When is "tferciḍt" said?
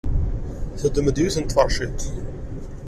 1.45-2.01